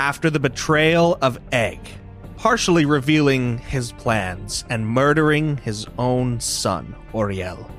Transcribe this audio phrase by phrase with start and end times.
[0.00, 1.78] after the betrayal of Egg,
[2.38, 7.70] partially revealing his plans and murdering his own son, Oriel.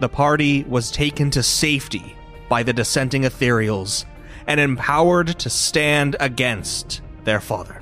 [0.00, 2.16] The party was taken to safety
[2.48, 4.06] by the dissenting ethereals
[4.48, 7.80] and empowered to stand against their father.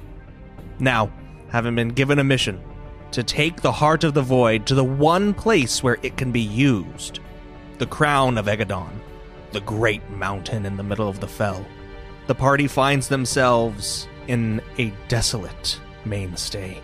[0.78, 1.10] Now,
[1.48, 2.60] having been given a mission
[3.12, 6.42] to take the heart of the void to the one place where it can be
[6.42, 7.20] used
[7.78, 8.92] the crown of Egadon,
[9.52, 11.64] the great mountain in the middle of the fell.
[12.30, 16.80] The party finds themselves in a desolate mainstay.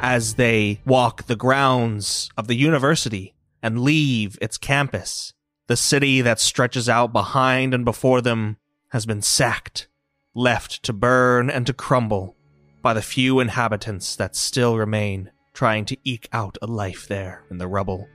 [0.00, 5.34] As they walk the grounds of the university and leave its campus,
[5.66, 8.56] the city that stretches out behind and before them
[8.92, 9.86] has been sacked,
[10.34, 12.34] left to burn and to crumble
[12.80, 17.58] by the few inhabitants that still remain trying to eke out a life there in
[17.58, 18.08] the rubble.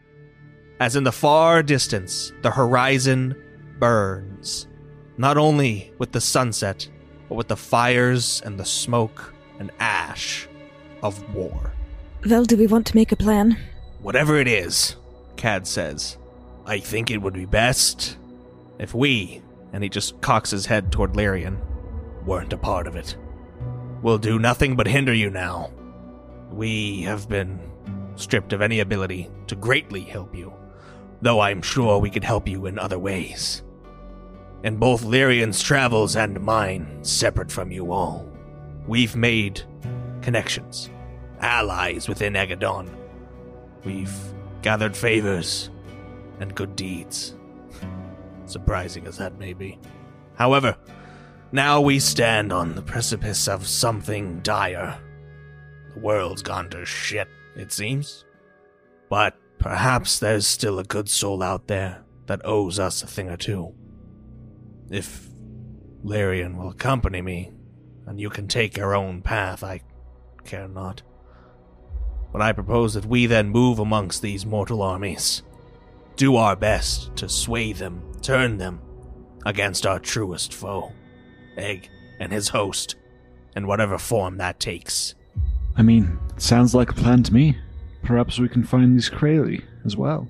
[0.80, 3.36] As in the far distance, the horizon
[3.78, 4.68] burns,
[5.20, 6.88] not only with the sunset,
[7.28, 10.48] but with the fires and the smoke and ash
[11.04, 11.74] of war.
[12.26, 13.58] Well, do we want to make a plan?
[14.02, 14.96] Whatever it is,
[15.36, 16.18] Cad says,
[16.66, 18.18] I think it would be best
[18.80, 19.42] if we,
[19.74, 21.60] and he just cocks his head toward Lyrian,
[22.26, 23.18] weren't a part of it.
[24.02, 25.70] We'll do nothing but hinder you now.
[26.50, 27.60] We have been
[28.16, 30.54] stripped of any ability to greatly help you,
[31.22, 33.64] though I'm sure we could help you in other ways.
[34.62, 38.30] In both Lyrian's travels and mine, separate from you all,
[38.88, 39.62] we've made
[40.22, 40.90] connections,
[41.40, 42.90] allies within Agadon.
[43.86, 44.14] We've
[44.62, 45.70] gathered favors
[46.42, 47.38] and good deeds.
[48.48, 49.80] Surprising as that may be.
[50.36, 50.76] However,
[51.54, 55.00] now we stand on the precipice of something dire.
[55.94, 58.26] The world's gone to shit, it seems.
[59.10, 63.38] But perhaps there's still a good soul out there that owes us a thing or
[63.38, 63.74] two.
[64.90, 65.28] If
[66.04, 67.52] Lyrian will accompany me,
[68.08, 69.82] and you can take your own path, I
[70.44, 71.04] care not.
[72.32, 75.44] But I propose that we then move amongst these mortal armies,
[76.16, 78.82] do our best to sway them, turn them,
[79.46, 80.92] against our truest foe,
[81.58, 81.90] Egg
[82.20, 82.96] and his host,
[83.56, 85.16] in whatever form that takes.
[85.76, 87.58] I mean, sounds like a plan to me.
[88.04, 90.28] Perhaps we can find these Kraly as well.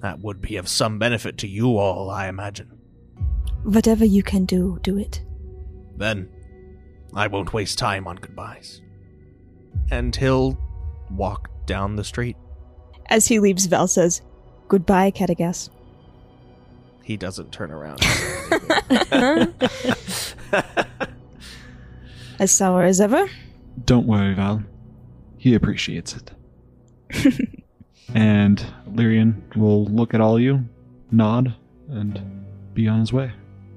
[0.00, 2.75] That would be of some benefit to you all, I imagine.
[3.66, 5.20] Whatever you can do, do it.
[5.96, 6.28] Then,
[7.12, 8.80] I won't waste time on goodbyes.
[9.90, 10.56] And he'll
[11.10, 12.36] walk down the street.
[13.06, 14.22] As he leaves, Val says,
[14.68, 15.70] Goodbye, Catagas.
[17.02, 18.00] He doesn't turn around.
[22.38, 23.28] As sour as ever.
[23.84, 24.62] Don't worry, Val.
[25.38, 26.30] He appreciates it.
[28.14, 30.68] and Lyrian will look at all you,
[31.10, 31.52] nod,
[31.88, 33.32] and be on his way.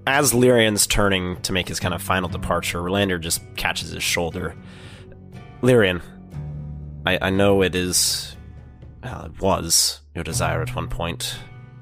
[0.10, 4.56] As Lyrian's turning to make his kind of final departure, Rolandir just catches his shoulder.
[5.62, 6.02] Lyrian,
[7.06, 8.36] I, I know it is,
[9.04, 11.38] well, it was your desire at one point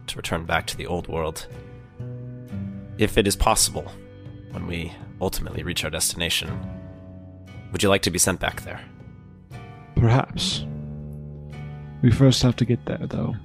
[0.07, 1.47] to return back to the old world.
[2.97, 3.89] If it is possible,
[4.51, 6.51] when we ultimately reach our destination,
[7.71, 8.81] would you like to be sent back there?
[9.95, 10.65] Perhaps.
[12.01, 13.37] We first have to get there, though.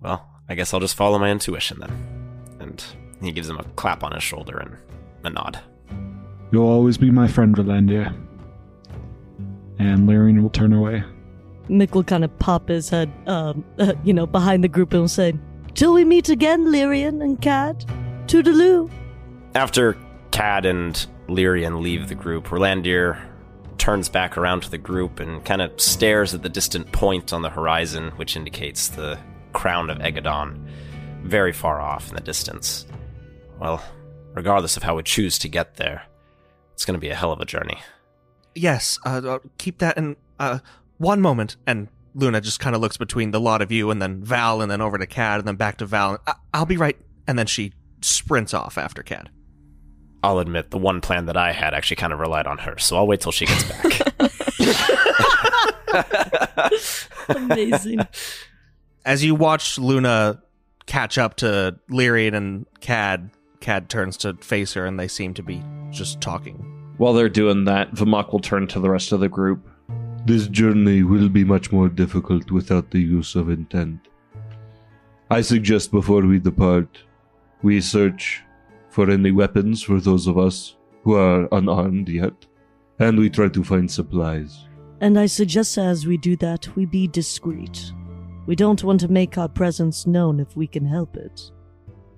[0.00, 1.90] Well, I guess I'll just follow my intuition then.
[2.60, 2.84] And
[3.20, 4.76] he gives him a clap on his shoulder and
[5.24, 5.58] a nod.
[6.52, 8.14] You'll always be my friend, Rolandir.
[9.78, 11.04] And Lyrian will turn away.
[11.68, 15.02] Mick will kind of pop his head, um, uh, you know, behind the group and
[15.02, 15.34] will say,
[15.74, 17.84] Till we meet again, Lyrian and Cad.
[18.26, 18.90] Toodaloo.
[19.54, 19.96] After
[20.30, 23.20] Cad and Lyrian leave the group, Rolandir
[23.78, 27.42] turns back around to the group and kind of stares at the distant point on
[27.42, 29.18] the horizon, which indicates the
[29.52, 30.58] crown of Egadon,
[31.22, 32.86] very far off in the distance.
[33.58, 33.82] Well,
[34.34, 36.02] regardless of how we choose to get there,
[36.74, 37.78] it's going to be a hell of a journey.
[38.54, 40.58] yes, uh, uh, keep that in uh,
[40.98, 41.56] one moment.
[41.66, 44.70] And Luna just kind of looks between the lot of you and then Val and
[44.70, 46.18] then over to Cad and then back to Val.
[46.26, 46.96] I- I'll be right.
[47.26, 47.72] And then she
[48.02, 49.30] sprints off after Cad.
[50.22, 52.96] I'll admit the one plan that I had actually kind of relied on her, so
[52.96, 54.26] I'll wait till she gets back.
[57.28, 58.00] Amazing.
[59.04, 60.42] As you watch Luna
[60.86, 63.30] catch up to Lyrian and Cad,
[63.60, 66.72] Cad turns to face her and they seem to be just talking.
[66.98, 69.68] While they're doing that, Vamok will turn to the rest of the group.
[70.24, 74.08] This journey will be much more difficult without the use of intent.
[75.30, 77.02] I suggest before we depart,
[77.62, 78.42] we search
[78.90, 82.46] for any weapons for those of us who are unarmed yet,
[82.98, 84.66] and we try to find supplies.
[85.00, 87.92] And I suggest as we do that, we be discreet.
[88.46, 91.50] We don't want to make our presence known if we can help it.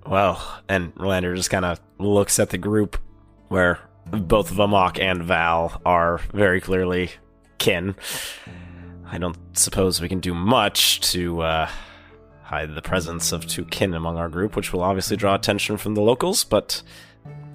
[0.09, 2.97] Well, and Rolandir just kind of looks at the group
[3.49, 7.11] where both Vamok and Val are very clearly
[7.59, 7.95] kin.
[9.05, 11.69] I don't suppose we can do much to uh,
[12.43, 15.95] hide the presence of two kin among our group, which will obviously draw attention from
[15.95, 16.83] the locals, but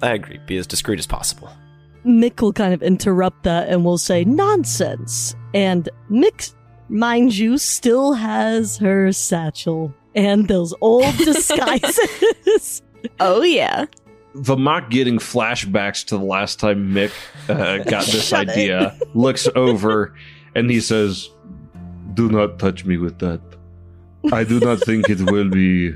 [0.00, 1.50] I agree, be as discreet as possible.
[2.06, 5.34] Mick will kind of interrupt that and will say, nonsense.
[5.54, 6.54] And Mick,
[6.88, 12.82] mind you, still has her satchel and those old disguises.
[13.20, 13.84] Oh, yeah.
[14.34, 17.12] Vamok getting flashbacks to the last time Mick
[17.50, 18.52] uh, got this Shut it.
[18.52, 20.14] idea, looks over
[20.54, 21.28] and he says,
[22.14, 23.42] Do not touch me with that.
[24.32, 25.92] I do not think it will be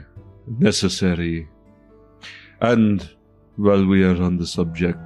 [0.58, 1.48] necessary.
[2.60, 3.08] And
[3.56, 5.00] while we are on the subject,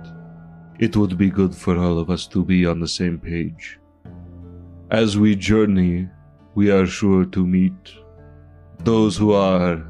[0.81, 3.79] it would be good for all of us to be on the same page.
[4.91, 6.09] As we journey,
[6.57, 7.95] we are sure to meet
[8.85, 9.85] those who are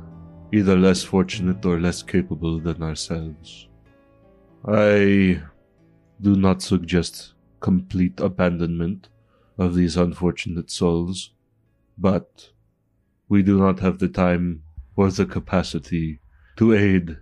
[0.52, 3.68] either less fortunate or less capable than ourselves.
[4.66, 5.42] I
[6.20, 9.08] do not suggest complete abandonment
[9.56, 11.32] of these unfortunate souls,
[11.96, 12.50] but
[13.28, 14.62] we do not have the time
[14.94, 16.20] or the capacity
[16.56, 17.16] to aid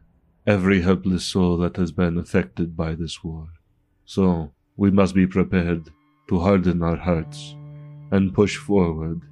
[0.47, 3.47] every helpless soul that has been affected by this war.
[4.05, 5.91] So we must be prepared
[6.29, 7.55] to harden our hearts
[8.11, 9.23] and push forward.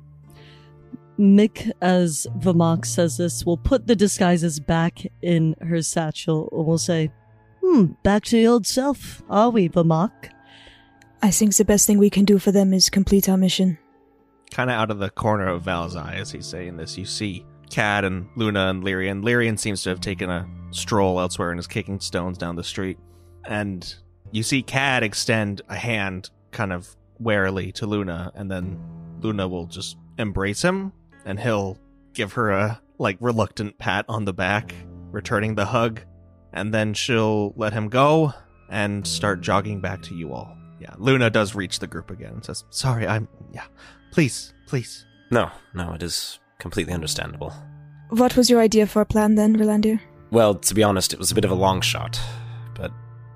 [1.18, 6.78] Mick, as Vamok says this, will put the disguises back in her satchel and will
[6.78, 7.10] say,
[7.62, 10.12] Hmm, back to the old self, are we, Vamok?
[11.20, 13.78] I think the best thing we can do for them is complete our mission.
[14.50, 17.44] Kind of out of the corner of Val's eye as he's saying this, you see
[17.70, 19.22] Cad and Luna and Lyrian.
[19.22, 22.98] Lyrian seems to have taken a stroll elsewhere and is kicking stones down the street.
[23.44, 23.94] And
[24.30, 28.78] you see Cad extend a hand kind of warily to Luna, and then
[29.20, 30.92] Luna will just embrace him,
[31.24, 31.78] and he'll
[32.14, 34.74] give her a like reluctant pat on the back,
[35.10, 36.00] returning the hug,
[36.52, 38.32] and then she'll let him go
[38.70, 40.56] and start jogging back to you all.
[40.80, 43.64] Yeah, Luna does reach the group again and says, "Sorry, I'm yeah.
[44.12, 47.52] Please, please." No, no, it is completely understandable.
[48.10, 50.00] What was your idea for a plan then, Rolandir?
[50.30, 52.18] Well, to be honest, it was a bit of a long shot,
[52.74, 52.90] but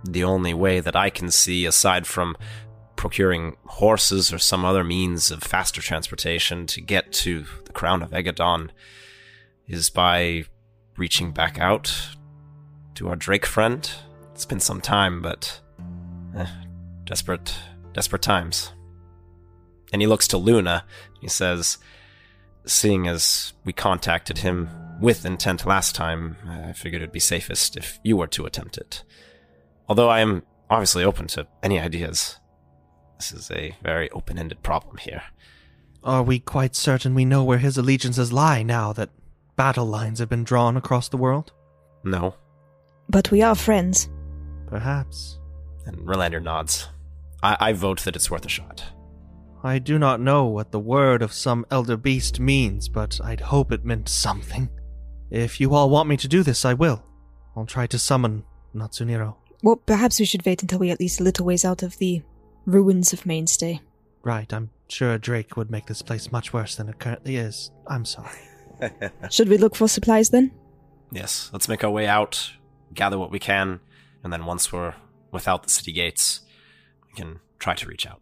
[0.04, 2.36] the only way that I can see, aside from
[3.02, 8.12] procuring horses or some other means of faster transportation to get to the crown of
[8.12, 8.70] Egadon,
[9.66, 10.44] is by
[10.96, 11.92] reaching back out
[12.94, 13.90] to our Drake friend.
[14.30, 15.60] It's been some time, but
[16.36, 16.46] eh,
[17.02, 17.52] desperate,
[17.92, 18.70] desperate times.
[19.92, 20.84] And he looks to Luna.
[21.20, 21.78] He says,
[22.66, 24.70] seeing as we contacted him
[25.00, 29.02] with intent last time, I figured it'd be safest if you were to attempt it.
[29.88, 32.38] Although I am obviously open to any ideas.
[33.22, 35.22] This is a very open ended problem here.
[36.02, 39.10] Are we quite certain we know where his allegiances lie now that
[39.54, 41.52] battle lines have been drawn across the world?
[42.02, 42.34] No.
[43.08, 44.08] But we are friends.
[44.66, 45.38] Perhaps.
[45.86, 46.88] And Rolandir nods.
[47.44, 48.82] I, I vote that it's worth a shot.
[49.62, 53.70] I do not know what the word of some elder beast means, but I'd hope
[53.70, 54.68] it meant something.
[55.30, 57.04] If you all want me to do this, I will.
[57.56, 58.42] I'll try to summon
[58.74, 59.36] Natsuniro.
[59.62, 62.20] Well, perhaps we should wait until we're at least a little ways out of the
[62.66, 63.80] ruins of Mainstay.
[64.22, 67.70] Right, I'm sure Drake would make this place much worse than it currently is.
[67.86, 68.38] I'm sorry.
[69.30, 70.52] Should we look for supplies then?
[71.10, 72.52] Yes, let's make our way out,
[72.94, 73.80] gather what we can,
[74.22, 74.94] and then once we're
[75.30, 76.42] without the city gates,
[77.06, 78.20] we can try to reach out.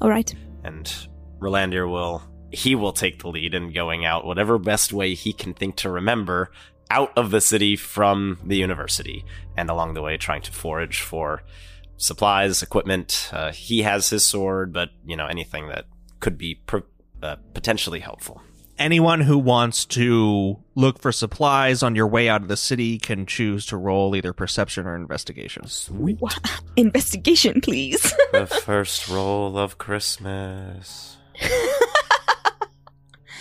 [0.00, 0.34] All right.
[0.64, 0.92] And
[1.38, 5.54] Rolandir will he will take the lead in going out whatever best way he can
[5.54, 6.50] think to remember
[6.90, 9.24] out of the city from the university,
[9.56, 11.42] and along the way trying to forage for
[12.02, 13.30] supplies, equipment.
[13.32, 15.86] Uh, he has his sword, but you know anything that
[16.20, 16.78] could be pr-
[17.22, 18.42] uh, potentially helpful.
[18.78, 23.26] Anyone who wants to look for supplies on your way out of the city can
[23.26, 25.64] choose to roll either perception or investigation.
[25.90, 26.30] Wha-
[26.76, 28.12] Investigation, please.
[28.32, 31.16] the first roll of Christmas.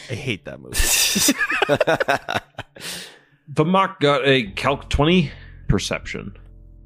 [0.10, 0.76] I hate that movie.
[3.52, 5.32] Vamok got a calc 20
[5.68, 6.36] perception.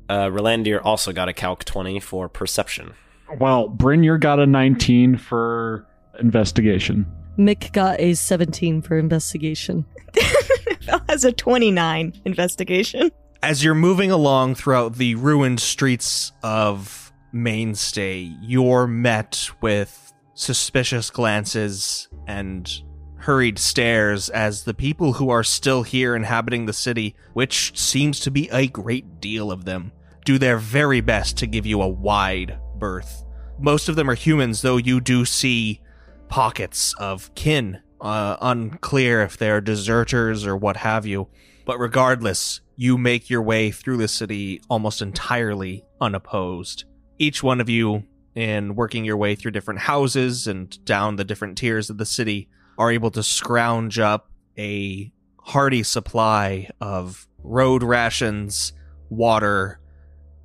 [0.09, 2.93] Uh, Rolandir also got a calc 20 for perception.
[3.39, 5.85] Well, Brynjar got a 19 for
[6.19, 7.05] investigation.
[7.37, 9.85] Mick got a 17 for investigation.
[10.81, 13.11] Val has a 29 investigation.
[13.41, 22.07] As you're moving along throughout the ruined streets of Mainstay, you're met with suspicious glances
[22.27, 22.81] and
[23.17, 28.31] hurried stares as the people who are still here inhabiting the city, which seems to
[28.31, 29.91] be a great deal of them,
[30.25, 33.23] do their very best to give you a wide berth.
[33.59, 35.79] Most of them are humans, though you do see
[36.27, 37.81] pockets of kin.
[38.01, 41.27] Uh, unclear if they're deserters or what have you.
[41.65, 46.83] But regardless, you make your way through the city almost entirely unopposed.
[47.17, 48.03] Each one of you,
[48.35, 52.49] in working your way through different houses and down the different tiers of the city,
[52.77, 58.73] are able to scrounge up a hearty supply of road rations,
[59.09, 59.79] water,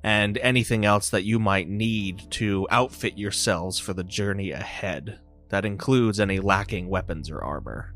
[0.03, 5.19] and anything else that you might need to outfit yourselves for the journey ahead.
[5.49, 7.93] That includes any lacking weapons or armor.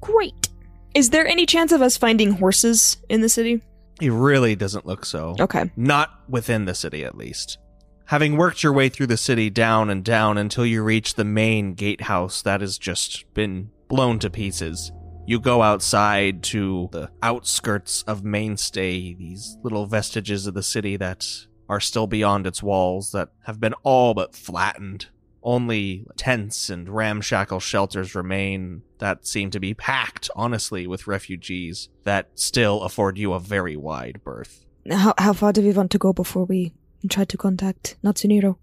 [0.00, 0.48] Great.
[0.94, 3.62] Is there any chance of us finding horses in the city?
[4.00, 5.36] It really doesn't look so.
[5.38, 5.70] Okay.
[5.76, 7.58] Not within the city, at least.
[8.06, 11.74] Having worked your way through the city down and down until you reach the main
[11.74, 14.90] gatehouse that has just been blown to pieces,
[15.30, 21.24] you go outside to the outskirts of Mainstay, these little vestiges of the city that
[21.68, 25.06] are still beyond its walls that have been all but flattened.
[25.40, 32.30] Only tents and ramshackle shelters remain that seem to be packed, honestly, with refugees that
[32.34, 34.64] still afford you a very wide berth.
[34.90, 36.72] How, how far do we want to go before we
[37.08, 38.56] try to contact Natsuniro?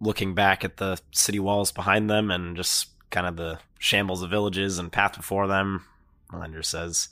[0.00, 4.30] Looking back at the city walls behind them and just kind of the shambles of
[4.30, 5.84] villages and path before them,
[6.32, 7.08] Rolandir says,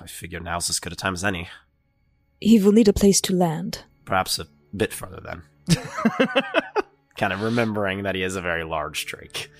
[0.00, 1.48] I figure now's as good a time as any.
[2.40, 3.84] He will need a place to land.
[4.04, 4.46] Perhaps a
[4.76, 5.42] bit further then.
[7.16, 9.50] kind of remembering that he is a very large drake.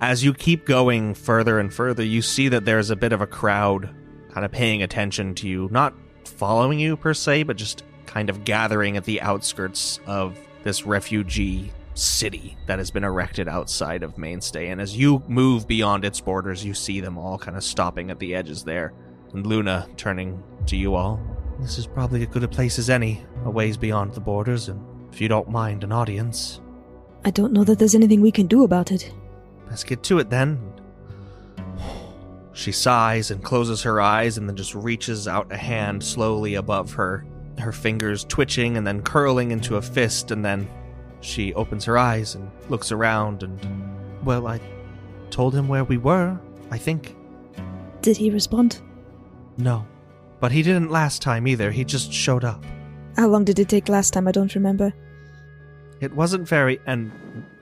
[0.00, 3.26] As you keep going further and further, you see that there's a bit of a
[3.26, 3.94] crowd
[4.30, 5.92] kind of paying attention to you, not
[6.24, 11.72] following you per se, but just kind of gathering at the outskirts of this refugee
[11.94, 14.68] city that has been erected outside of Mainstay.
[14.68, 18.18] And as you move beyond its borders, you see them all kind of stopping at
[18.18, 18.92] the edges there.
[19.32, 21.20] And Luna turning to you all.
[21.60, 24.82] This is probably as good a place as any, a ways beyond the borders, and
[25.12, 26.60] if you don't mind an audience.
[27.24, 29.12] I don't know that there's anything we can do about it.
[29.68, 30.58] Let's get to it then.
[32.52, 36.92] She sighs and closes her eyes and then just reaches out a hand slowly above
[36.94, 37.26] her,
[37.58, 40.68] her fingers twitching and then curling into a fist, and then
[41.20, 43.58] she opens her eyes and looks around and.
[44.24, 44.60] Well, I
[45.30, 46.38] told him where we were,
[46.70, 47.16] I think.
[48.02, 48.80] Did he respond?
[49.56, 49.86] No.
[50.40, 52.64] But he didn't last time either, he just showed up.
[53.16, 54.26] How long did it take last time?
[54.28, 54.92] I don't remember.
[56.00, 56.80] It wasn't very.
[56.86, 57.12] And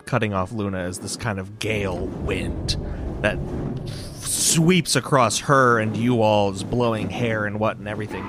[0.05, 2.77] cutting off Luna is this kind of gale wind
[3.21, 3.39] that
[4.21, 8.25] sweeps across her and you all's blowing hair and what and everything.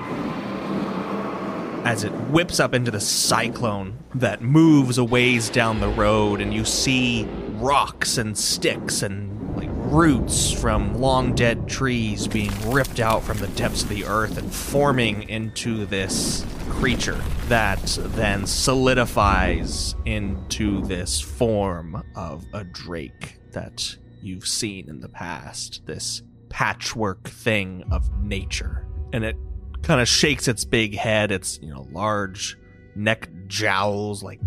[1.85, 6.53] As it whips up into the cyclone that moves a ways down the road, and
[6.53, 13.23] you see rocks and sticks and like roots from long dead trees being ripped out
[13.23, 17.81] from the depths of the earth and forming into this creature that
[18.11, 25.81] then solidifies into this form of a drake that you've seen in the past.
[25.85, 28.85] This patchwork thing of nature.
[29.11, 29.35] And it
[29.83, 32.57] kind of shakes its big head, its, you know, large
[32.95, 34.41] neck jowls like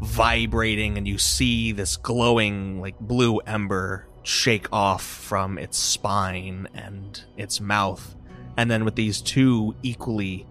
[0.00, 7.24] vibrating, and you see this glowing, like blue ember shake off from its spine and
[7.36, 8.16] its mouth.
[8.56, 10.46] And then with these two equally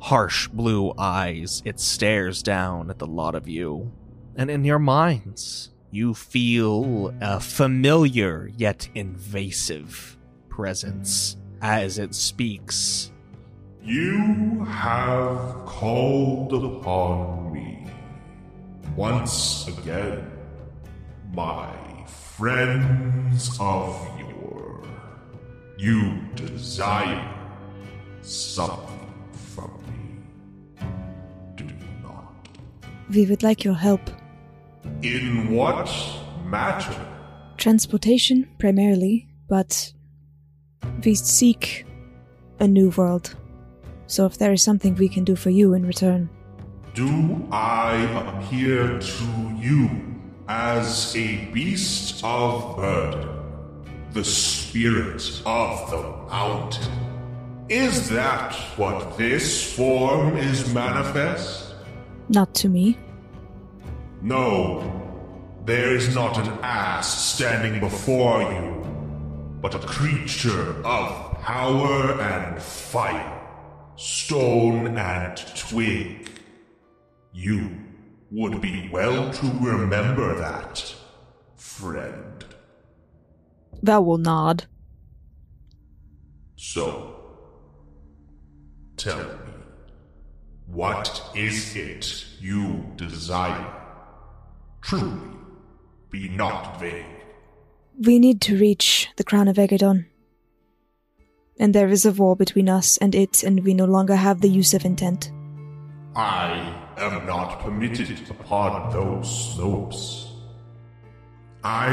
[0.00, 3.92] harsh blue eyes, it stares down at the lot of you.
[4.36, 13.12] And in your minds, you feel a familiar yet invasive presence as it speaks.
[13.86, 17.86] You have called upon me
[18.96, 20.28] once again,
[21.32, 21.72] my
[22.08, 24.82] friends of yore.
[25.78, 27.32] You desire
[28.22, 30.86] something from me.
[31.54, 31.66] Do
[32.02, 32.48] not.
[33.08, 34.10] We would like your help.
[35.02, 35.88] In what
[36.44, 37.06] matter?
[37.56, 39.92] Transportation, primarily, but
[41.04, 41.86] we seek
[42.58, 43.36] a new world.
[44.06, 46.28] So if there is something we can do for you in return,
[46.94, 47.94] Do I
[48.24, 49.24] appear to
[49.58, 49.90] you
[50.48, 53.28] as a beast of burden?
[54.12, 56.92] The spirit of the mountain?
[57.68, 61.64] Is that what this form is manifest?
[62.28, 62.98] not to me.
[64.22, 64.82] No,
[65.64, 68.84] there is not an ass standing before you,
[69.60, 73.35] but a creature of power and fire,
[73.96, 76.30] stone and twig.
[77.32, 77.70] You
[78.30, 80.94] would be well to remember that,
[81.56, 82.44] friend.
[83.82, 84.64] Thou will nod.
[86.56, 87.14] So,
[88.96, 89.52] tell me,
[90.66, 93.72] what is it you desire?
[94.80, 95.36] Truly,
[96.10, 97.04] be not vague.
[97.98, 100.06] We need to reach the crown of Egadon.
[101.58, 104.48] And there is a war between us and it, and we no longer have the
[104.48, 105.30] use of intent.
[106.14, 110.28] I am not permitted upon those slopes.
[111.64, 111.86] I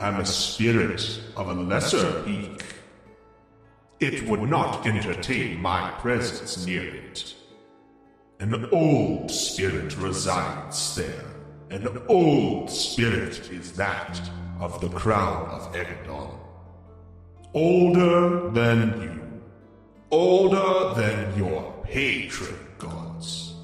[0.00, 2.64] am a spirit of a lesser peak.
[4.00, 7.34] It would not entertain my presence near it.
[8.40, 11.26] An old spirit resides there.
[11.70, 14.20] An old spirit is that
[14.58, 16.39] of the crown of Egadon.
[17.52, 19.42] Older than you.
[20.12, 23.54] Older than your patron gods.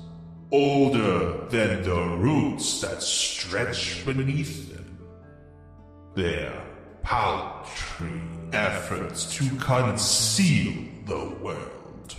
[0.51, 4.99] Older than the roots that stretch beneath them.
[6.17, 6.65] Their
[7.03, 8.21] paltry
[8.53, 10.73] efforts to conceal
[11.05, 12.17] the world.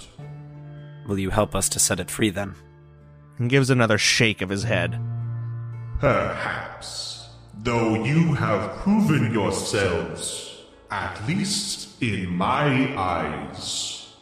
[1.06, 2.56] Will you help us to set it free then?
[3.38, 5.00] And gives another shake of his head.
[6.00, 7.28] Perhaps,
[7.64, 10.47] though you have proven yourselves,
[10.92, 14.16] at least in my eyes,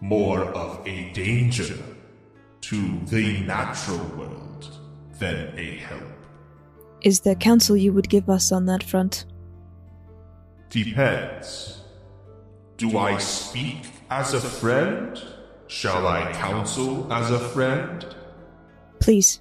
[0.00, 1.76] more of a danger
[2.62, 4.78] to the natural world
[5.18, 6.02] than a help.
[7.02, 9.26] Is there counsel you would give us on that front?
[10.70, 11.82] Depends.
[12.76, 15.22] Do I speak as a friend?
[15.68, 18.06] Shall I counsel as a friend?
[19.00, 19.40] Please.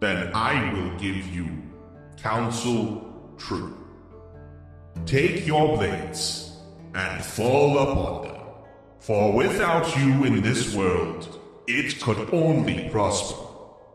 [0.00, 1.48] Then I will give you
[2.16, 3.83] counsel true.
[5.06, 6.56] Take your blades
[6.94, 8.40] and fall upon them.
[9.00, 13.42] For without you in this world, it could only prosper.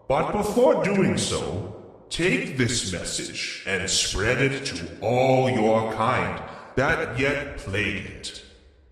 [0.08, 1.76] But before doing so,
[2.10, 6.42] take this message and spread it to all your kind
[6.76, 8.42] that yet plague it,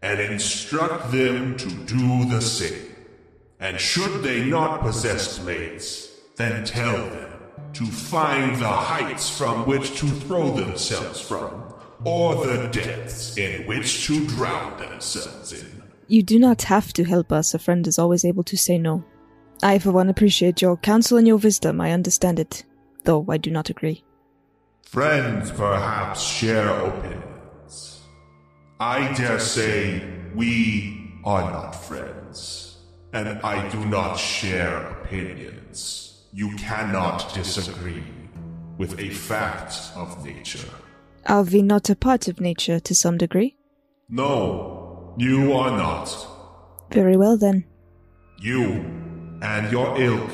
[0.01, 2.95] and instruct them to do the same.
[3.59, 7.31] And should they not possess blades, then tell them
[7.73, 11.73] to find the heights from which to throw themselves from,
[12.03, 15.83] or the depths in which to drown themselves in.
[16.07, 17.53] You do not have to help us.
[17.53, 19.03] A friend is always able to say no.
[19.63, 21.81] I, for one, appreciate your counsel and your wisdom.
[21.81, 22.63] I understand it,
[23.03, 24.03] though I do not agree.
[24.83, 28.01] Friends perhaps share opinions.
[28.79, 32.77] I dare say we are not friends,
[33.11, 36.25] and I do not share opinions.
[36.31, 38.03] You cannot disagree
[38.77, 40.69] with a fact of nature.
[41.27, 43.57] Are we not a part of nature to some degree?
[44.09, 46.07] No, you are not.
[46.91, 47.65] Very well then.
[48.39, 48.63] You
[49.41, 50.29] and your ilk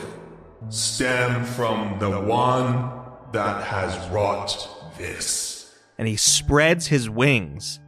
[0.69, 2.91] stem from the one
[3.31, 5.73] that has wrought this.
[5.97, 7.79] and he spreads his wings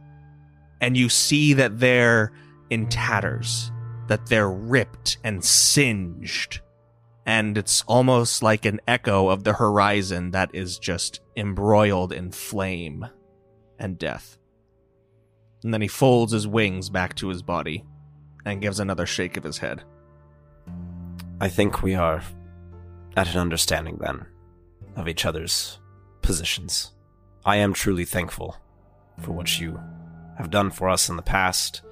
[0.80, 2.32] and you see that they're
[2.70, 3.70] in tatters
[4.08, 6.60] that they're ripped and singed
[7.26, 13.06] and it's almost like an echo of the horizon that is just embroiled in flame
[13.78, 14.38] and death
[15.62, 17.84] and then he folds his wings back to his body
[18.44, 19.82] and gives another shake of his head
[21.38, 22.22] I think we are
[23.14, 24.26] at an understanding then
[24.96, 25.78] of each other's
[26.22, 26.92] positions.
[27.44, 28.56] I am truly thankful
[29.20, 29.78] for what you
[30.38, 31.82] have done for us in the past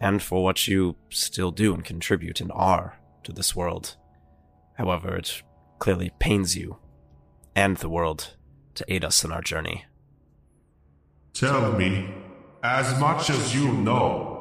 [0.00, 3.96] and for what you still do and contribute and are to this world.
[4.74, 5.42] However, it
[5.78, 6.78] clearly pains you
[7.54, 8.34] and the world
[8.74, 9.84] to aid us in our journey.
[11.32, 12.12] Tell me,
[12.62, 14.34] as much as you know,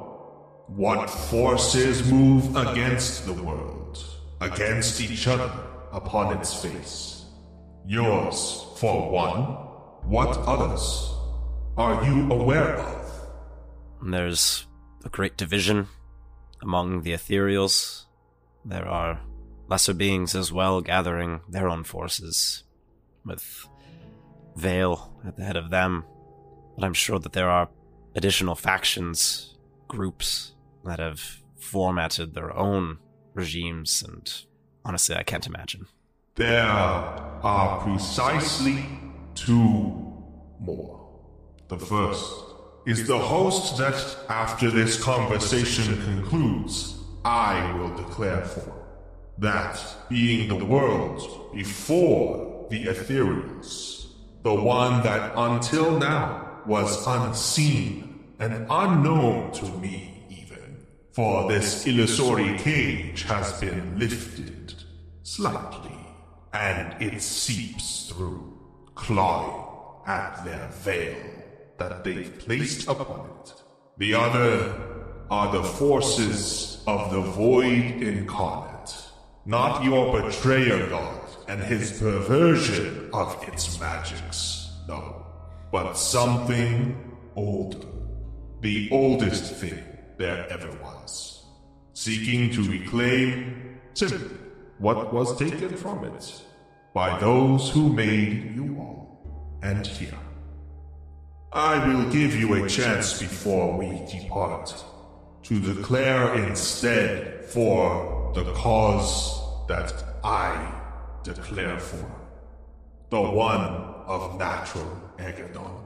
[0.67, 4.03] what forces move against the world,
[4.41, 5.51] against each other
[5.91, 7.25] upon its face?
[7.85, 9.57] Yours, for one.
[10.03, 11.11] What others
[11.77, 13.11] are you aware of?
[14.01, 14.67] There's
[15.05, 15.87] a great division
[16.61, 18.05] among the ethereals.
[18.65, 19.21] There are
[19.67, 22.63] lesser beings as well gathering their own forces,
[23.25, 23.67] with
[24.55, 26.05] Vale at the head of them.
[26.75, 27.69] But I'm sure that there are
[28.15, 32.97] additional factions, groups that have formatted their own
[33.33, 34.31] regimes, and
[34.83, 35.87] honestly, I can't imagine.
[36.35, 38.85] There are precisely
[39.35, 40.23] two
[40.59, 41.09] more.
[41.67, 42.31] The first
[42.85, 48.82] is the host that, after this conversation concludes, I will declare for.
[49.37, 54.07] That being the world before the Ethereals,
[54.43, 60.85] the one that until now was unseen and unknown to me, even.
[61.11, 64.73] For this illusory cage has been lifted
[65.23, 65.97] slightly,
[66.53, 68.59] and it seeps through,
[68.95, 69.63] clawing
[70.05, 71.15] at their veil
[71.77, 73.53] that they've placed upon it.
[73.97, 74.75] The other
[75.29, 78.72] are the forces of the void incarnate,
[79.45, 85.25] not your betrayer god and his perversion of its magics, no,
[85.71, 87.85] but something older,
[88.61, 89.83] the oldest thing
[90.17, 91.43] there ever was,
[91.93, 94.37] seeking to reclaim Simply,
[94.79, 96.41] what was taken from it
[96.93, 100.17] by those who made you all and here.
[101.51, 104.73] I will give you a chance before we depart
[105.43, 109.93] to declare instead for the cause that
[110.23, 110.81] I
[111.23, 112.05] declare for.
[113.09, 113.61] The one
[114.07, 115.81] of natural Agadon.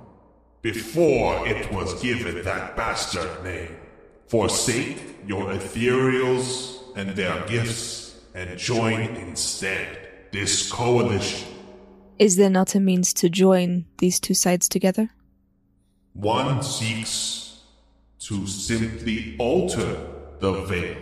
[0.61, 3.75] Before it was given that bastard name.
[4.27, 9.87] Forsake your ethereals and their gifts and join instead
[10.31, 11.47] this coalition.
[12.19, 15.09] Is there not a means to join these two sides together?
[16.13, 17.61] One seeks
[18.19, 19.97] to simply alter
[20.39, 20.97] the veil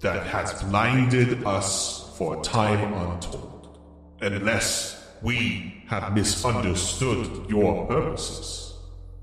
[0.00, 3.78] that has blinded us for time untold,
[4.20, 8.74] unless we have misunderstood your purposes.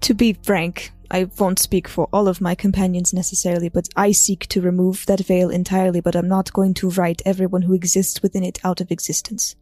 [0.02, 4.48] To be frank, I won't speak for all of my companions necessarily, but I seek
[4.48, 8.44] to remove that veil entirely, but I'm not going to write everyone who exists within
[8.44, 9.56] it out of existence.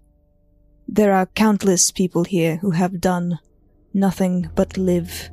[0.87, 3.39] There are countless people here who have done
[3.93, 5.29] nothing but live.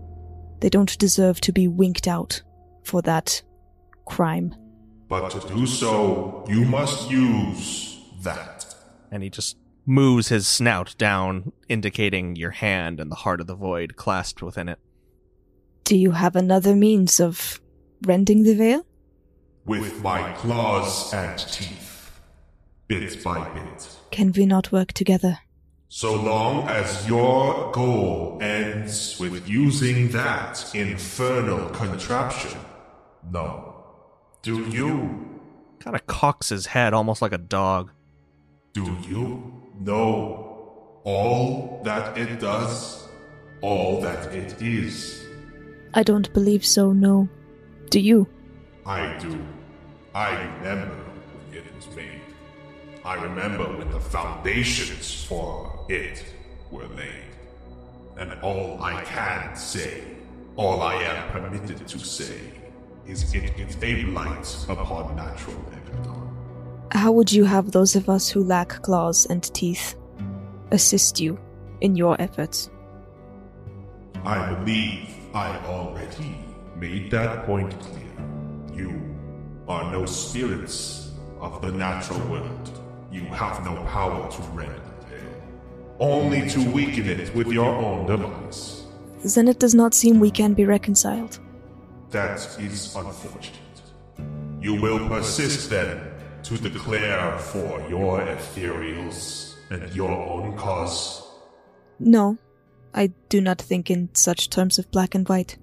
[0.60, 2.42] They don't deserve to be winked out
[2.84, 3.42] for that
[4.06, 4.54] crime.
[5.12, 8.74] But to do so, you must use that.
[9.10, 13.54] And he just moves his snout down, indicating your hand and the heart of the
[13.54, 14.78] void clasped within it.
[15.84, 17.60] Do you have another means of
[18.06, 18.86] rending the veil?
[19.66, 22.18] With my claws and teeth,
[22.88, 23.88] bit by bit.
[24.12, 25.40] Can we not work together?
[25.90, 32.58] So long as your goal ends with using that infernal contraption.
[33.30, 33.71] No.
[34.42, 35.40] Do you?
[35.78, 37.92] Kind of cocks his head almost like a dog.
[38.72, 43.06] Do you know all that it does?
[43.60, 45.24] All that it is?
[45.94, 47.28] I don't believe so, no.
[47.90, 48.26] Do you?
[48.84, 49.38] I do.
[50.12, 50.96] I remember
[51.48, 52.20] when it was made.
[53.04, 56.24] I remember when the foundations for it
[56.72, 57.30] were laid.
[58.16, 60.02] And all I can say,
[60.56, 62.40] all I am permitted to say,
[63.06, 66.30] is it is a blight upon natural Egadon.
[66.92, 69.96] How would you have those of us who lack claws and teeth
[70.70, 71.38] assist you
[71.80, 72.70] in your efforts?
[74.24, 76.36] I believe I already
[76.76, 78.12] made that point clear.
[78.72, 79.16] You
[79.68, 82.80] are no spirits of the natural world.
[83.10, 85.42] You have no power to rend the veil.
[85.98, 88.84] Only to weaken it with your own demise.
[89.24, 91.40] Then it does not seem we can be reconciled.
[92.12, 93.82] That is unfortunate.
[94.60, 95.98] You will persist then
[96.42, 101.26] to declare for your ethereals and your own cause.
[101.98, 102.36] No,
[102.92, 105.56] I do not think in such terms of black and white.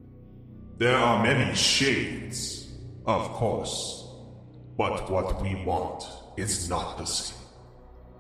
[0.80, 2.68] There are many shades,
[3.06, 4.08] of course,
[4.76, 6.04] but what we want
[6.36, 7.38] is not the same.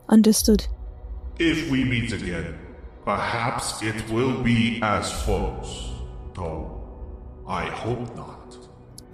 [0.08, 0.68] Understood.
[1.40, 2.60] If we meet again,
[3.06, 5.94] perhaps it will be as follows,
[6.36, 6.79] though
[7.50, 8.58] I hope not.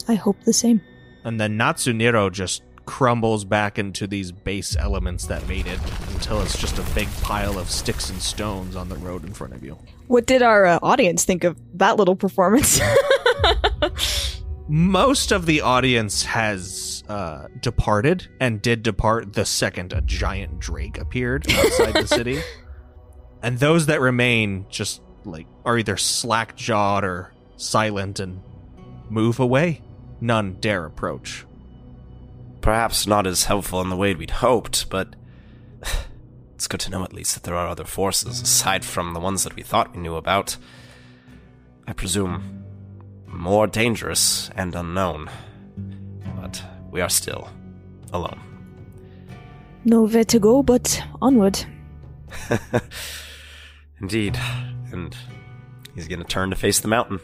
[0.10, 0.82] I hope the same.
[1.24, 5.80] And then Natsuniro just crumbles back into these base elements that made it
[6.14, 9.54] until it's just a big pile of sticks and stones on the road in front
[9.54, 9.80] of you.
[10.08, 12.80] What did our uh, audience think of that little performance?
[14.68, 20.98] Most of the audience has uh, departed and did depart the second a giant drake
[20.98, 22.42] appeared outside the city.
[23.44, 28.42] And those that remain just like are either slack jawed or silent and
[29.10, 29.82] move away.
[30.22, 31.46] None dare approach.
[32.62, 35.16] Perhaps not as helpful in the way we'd hoped, but
[36.56, 39.44] it's good to know at least that there are other forces aside from the ones
[39.44, 40.58] that we thought we knew about.
[41.88, 42.64] I presume
[43.28, 45.30] more dangerous and unknown.
[46.40, 47.50] But we are still
[48.14, 48.40] alone.
[49.84, 51.64] Nowhere to go but onward.
[54.02, 54.40] Indeed.
[54.92, 55.16] And
[55.94, 57.20] he's gonna turn to face the mountain.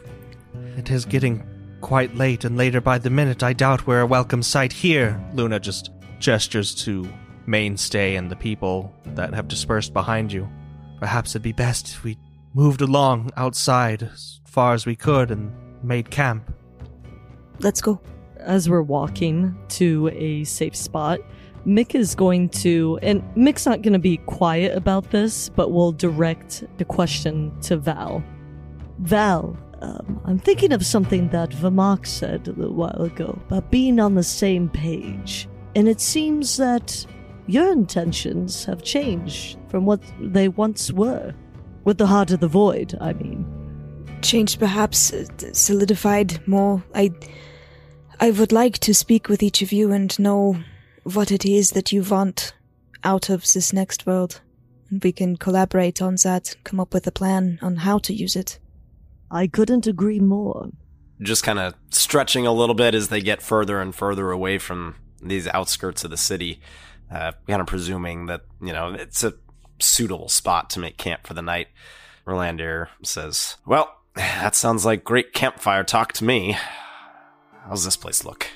[0.76, 1.44] It is getting
[1.82, 5.22] quite late, and later by the minute, I doubt we're a welcome sight here.
[5.34, 7.06] Luna just gestures to
[7.46, 10.48] Mainstay and the people that have dispersed behind you.
[10.98, 12.16] Perhaps it'd be best if we
[12.54, 16.50] moved along outside as far as we could and made camp.
[17.58, 18.00] Let's go.
[18.38, 21.20] As we're walking to a safe spot,
[21.66, 25.92] Mick is going to, and Mick's not going to be quiet about this, but will
[25.92, 28.22] direct the question to Val.
[29.00, 33.98] Val, um, I'm thinking of something that Vamok said a little while ago about being
[33.98, 35.48] on the same page.
[35.74, 37.04] And it seems that
[37.48, 41.34] your intentions have changed from what they once were.
[41.84, 43.44] With the Heart of the Void, I mean.
[44.22, 46.82] Changed perhaps, uh, solidified more.
[46.94, 47.10] I.
[48.20, 50.56] I would like to speak with each of you and know
[51.02, 52.54] what it is that you want
[53.02, 54.40] out of this next world.
[54.90, 58.36] And we can collaborate on that, come up with a plan on how to use
[58.36, 58.60] it.
[59.32, 60.68] I couldn't agree more.
[61.22, 64.96] Just kind of stretching a little bit as they get further and further away from
[65.22, 66.60] these outskirts of the city,
[67.10, 69.34] uh, kind of presuming that, you know, it's a
[69.80, 71.68] suitable spot to make camp for the night.
[72.26, 76.56] Rolandir says, Well, that sounds like great campfire talk to me.
[77.66, 78.48] How's this place look?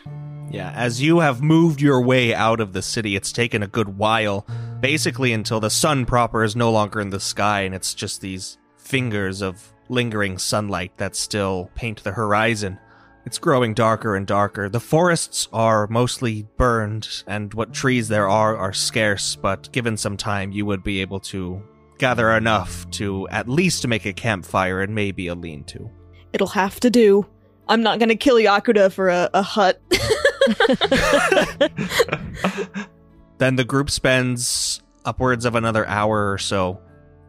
[0.51, 3.97] Yeah, as you have moved your way out of the city, it's taken a good
[3.97, 4.47] while,
[4.81, 8.59] basically until the sun proper is no longer in the sky and it's just these
[8.77, 12.79] fingers of lingering sunlight that still paint the horizon.
[13.25, 14.68] It's growing darker and darker.
[14.68, 20.16] The forests are mostly burned, and what trees there are are scarce, but given some
[20.16, 21.61] time, you would be able to
[21.99, 25.90] gather enough to at least make a campfire and maybe a lean to.
[26.33, 27.27] It'll have to do.
[27.68, 29.81] I'm not gonna kill Yakuta for a, a hut.
[33.38, 36.81] Then the group spends upwards of another hour or so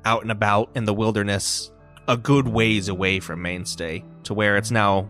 [0.05, 1.71] out and about in the wilderness,
[2.07, 5.07] a good ways away from Mainstay, to where it's now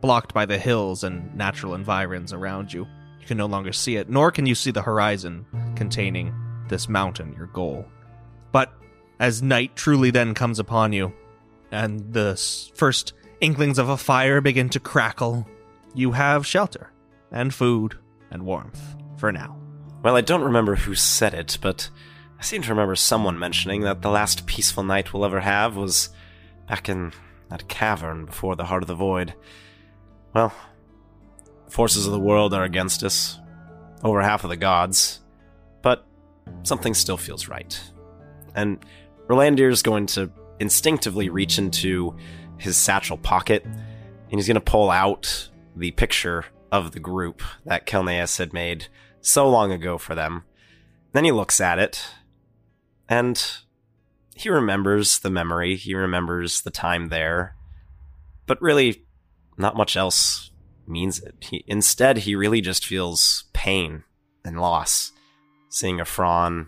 [0.00, 2.86] blocked by the hills and natural environs around you.
[3.20, 6.34] You can no longer see it, nor can you see the horizon containing
[6.68, 7.86] this mountain, your goal.
[8.52, 8.72] But
[9.18, 11.12] as night truly then comes upon you,
[11.70, 12.36] and the
[12.74, 15.48] first inklings of a fire begin to crackle,
[15.94, 16.92] you have shelter
[17.30, 17.98] and food
[18.30, 19.58] and warmth for now.
[20.02, 21.88] Well, I don't remember who said it, but
[22.38, 26.10] I seem to remember someone mentioning that the last peaceful night we'll ever have was
[26.66, 27.12] back in
[27.50, 29.34] that cavern before the Heart of the Void.
[30.34, 30.52] Well,
[31.68, 33.38] forces of the world are against us,
[34.02, 35.20] over half of the gods,
[35.82, 36.06] but
[36.62, 37.80] something still feels right.
[38.54, 38.84] And
[39.26, 42.16] Rolandir is going to instinctively reach into
[42.58, 47.86] his satchel pocket, and he's going to pull out the picture of the group that
[47.86, 48.88] Kelneas had made
[49.20, 50.44] so long ago for them.
[51.12, 52.04] Then he looks at it,
[53.08, 53.63] and
[54.34, 57.56] he remembers the memory, he remembers the time there,
[58.46, 59.04] but really,
[59.56, 60.50] not much else
[60.86, 61.34] means it.
[61.40, 64.04] He, instead, he really just feels pain
[64.44, 65.12] and loss,
[65.68, 66.66] seeing a Fron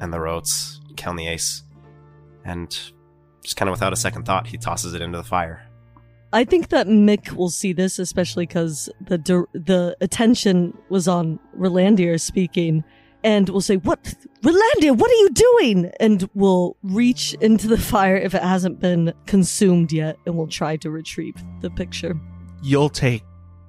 [0.00, 1.62] and the Rotes, Ace,
[2.44, 2.70] and
[3.42, 5.62] just kind of without a second thought, he tosses it into the fire.
[6.32, 9.18] I think that Mick will see this, especially because the
[9.52, 12.82] the attention was on Rolandir speaking,
[13.26, 14.96] and we'll say, "What, Rolandir?
[14.96, 19.92] What are you doing?" And we'll reach into the fire if it hasn't been consumed
[19.92, 22.18] yet, and we'll try to retrieve the picture.
[22.62, 23.22] you'll take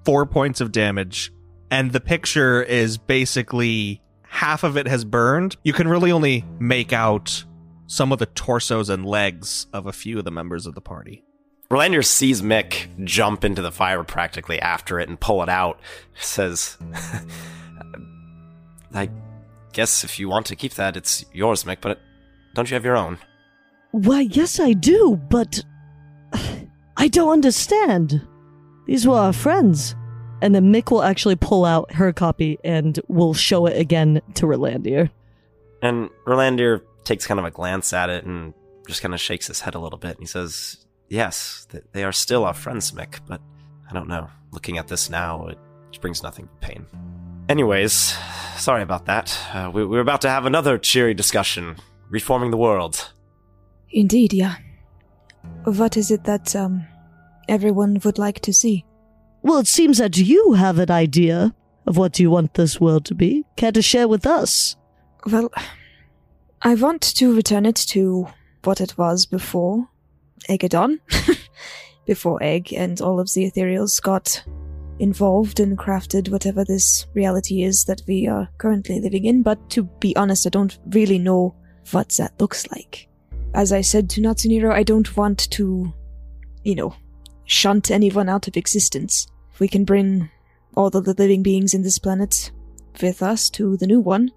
[0.05, 1.31] four points of damage,
[1.69, 5.57] and the picture is basically half of it has burned.
[5.63, 7.43] You can really only make out
[7.87, 11.23] some of the torsos and legs of a few of the members of the party.
[11.69, 15.79] Rolandir sees Mick jump into the fire practically after it and pull it out.
[16.15, 16.77] Says,
[18.93, 19.09] I
[19.77, 22.01] guess if you want to keep that, it's yours, Mick, but
[22.55, 23.19] don't you have your own?
[23.91, 25.63] Why, yes, I do, but
[26.97, 28.27] I don't understand.
[28.87, 29.95] These were our friends.
[30.41, 34.47] And then Mick will actually pull out her copy and will show it again to
[34.47, 35.11] Rolandir.
[35.83, 38.55] And Rolandir takes kind of a glance at it and
[38.87, 40.11] just kind of shakes his head a little bit.
[40.11, 43.41] And he says, Yes, they are still our friends, Mick, but
[43.87, 44.27] I don't know.
[44.51, 45.59] Looking at this now, it
[46.01, 46.87] brings nothing but pain.
[47.49, 48.15] Anyways,
[48.57, 49.37] sorry about that.
[49.53, 51.77] Uh, we- we're about to have another cheery discussion
[52.09, 53.13] reforming the world.
[53.91, 54.55] Indeed, yeah.
[55.63, 56.85] What is it that um
[57.47, 58.85] everyone would like to see?
[59.43, 61.53] Well, it seems that you have an idea
[61.85, 63.45] of what you want this world to be.
[63.55, 64.75] Care to share with us?
[65.25, 65.49] Well,
[66.61, 68.27] I want to return it to
[68.65, 69.87] what it was before
[70.49, 70.99] Eggadon,
[72.05, 74.43] before Egg and all of the ethereals got
[74.99, 79.43] involved and crafted whatever this reality is that we are currently living in.
[79.43, 81.55] But to be honest, I don't really know
[81.91, 83.07] what that looks like.
[83.53, 85.93] As I said to Natsuniro, I don't want to,
[86.63, 86.95] you know,
[87.45, 89.27] shunt anyone out of existence.
[89.59, 90.29] We can bring
[90.75, 92.51] all the living beings in this planet
[93.01, 94.31] with us to the new one,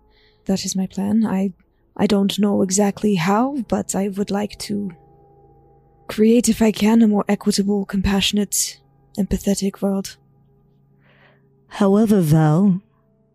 [0.46, 1.24] that is my plan.
[1.26, 1.52] I
[1.96, 4.90] I don't know exactly how, but I would like to
[6.08, 8.80] create, if I can, a more equitable, compassionate,
[9.18, 10.16] empathetic world.
[11.70, 12.82] However, Val,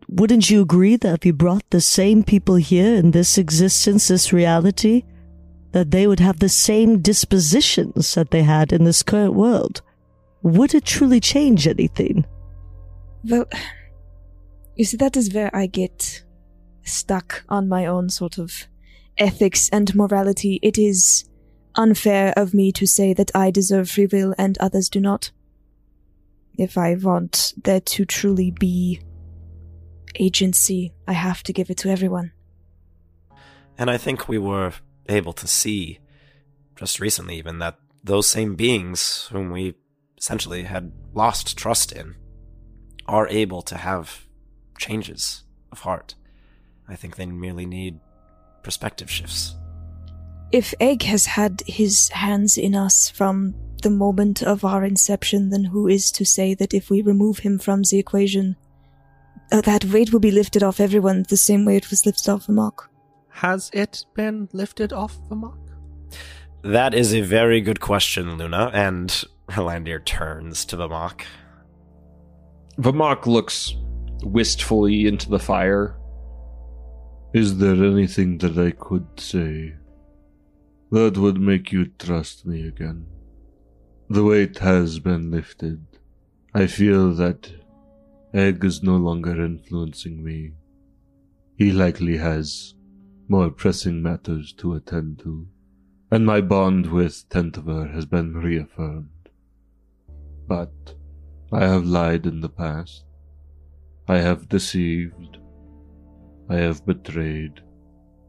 [0.07, 4.31] wouldn't you agree that if you brought the same people here in this existence, this
[4.31, 5.03] reality,
[5.71, 9.81] that they would have the same dispositions that they had in this current world?
[10.43, 12.25] Would it truly change anything?
[13.23, 13.45] Well,
[14.75, 16.23] you see, that is where I get
[16.83, 18.67] stuck on my own sort of
[19.17, 20.59] ethics and morality.
[20.61, 21.25] It is
[21.75, 25.31] unfair of me to say that I deserve free will and others do not.
[26.57, 29.01] If I want there to truly be
[30.19, 32.31] agency, I have to give it to everyone.
[33.77, 34.73] And I think we were
[35.09, 35.99] able to see,
[36.75, 39.75] just recently even, that those same beings whom we
[40.17, 42.15] essentially had lost trust in
[43.07, 44.25] are able to have
[44.77, 46.15] changes of heart.
[46.87, 47.99] I think they merely need
[48.63, 49.55] perspective shifts.
[50.51, 55.65] If Egg has had his hands in us from the moment of our inception, then
[55.65, 58.55] who is to say that if we remove him from the equation,
[59.51, 62.47] uh, that weight will be lifted off everyone the same way it was lifted off
[62.47, 62.87] Vamok?
[63.29, 65.59] Has it been lifted off Vamok?
[66.63, 71.23] That is a very good question, Luna, and Rolandir turns to the mock.
[72.79, 73.75] Vamok looks
[74.23, 75.95] wistfully into the fire.
[77.35, 79.75] Is there anything that I could say
[80.91, 83.05] that would make you trust me again?
[84.07, 85.83] The weight has been lifted.
[86.53, 87.51] I feel that
[88.35, 90.53] Egg is no longer influencing me.
[91.57, 92.75] He likely has
[93.27, 95.47] more pressing matters to attend to,
[96.11, 99.09] and my bond with Tentiver has been reaffirmed.
[100.47, 100.93] But
[101.51, 103.05] I have lied in the past.
[104.07, 105.39] I have deceived.
[106.47, 107.61] I have betrayed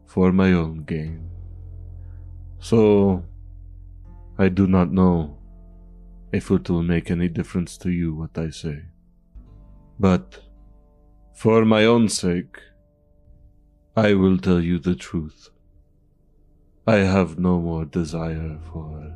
[0.07, 1.29] for my own gain.
[2.61, 3.27] So,
[4.39, 5.37] I do not know
[6.37, 8.79] if it will make any difference to you what I say.
[9.99, 10.38] But,
[11.35, 12.59] for my own sake,
[13.96, 15.49] I will tell you the truth.
[16.87, 19.14] I have no more desire for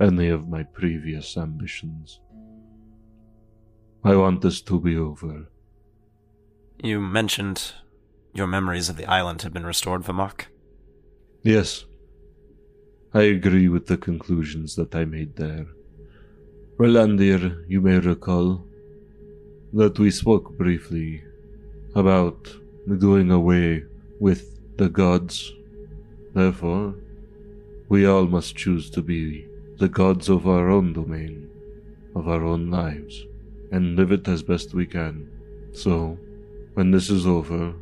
[0.00, 2.20] any of my previous ambitions.
[4.02, 5.50] I want this to be over.
[6.82, 7.72] You mentioned
[8.32, 10.46] your memories of the island have been restored, Vamok.
[11.42, 11.84] Yes,
[13.14, 15.66] I agree with the conclusions that I made there.
[16.76, 18.62] Rolandir, you may recall
[19.72, 21.22] that we spoke briefly
[21.94, 22.54] about
[22.98, 23.84] doing away
[24.20, 25.54] with the gods.
[26.34, 26.96] Therefore,
[27.88, 31.48] we all must choose to be the gods of our own domain,
[32.14, 33.24] of our own lives,
[33.72, 35.30] and live it as best we can.
[35.72, 36.18] So,
[36.74, 37.72] when this is over,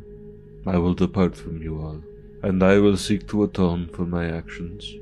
[0.64, 2.00] I will depart from you all,
[2.44, 4.94] and I will seek to atone for my actions